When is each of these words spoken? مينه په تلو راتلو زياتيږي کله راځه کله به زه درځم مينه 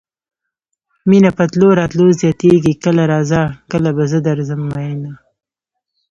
مينه 1.09 1.29
په 1.37 1.43
تلو 1.51 1.67
راتلو 1.79 2.07
زياتيږي 2.21 2.73
کله 2.83 3.03
راځه 3.11 3.41
کله 3.71 3.89
به 3.95 4.03
زه 4.11 4.19
درځم 4.27 4.61
مينه 4.75 5.11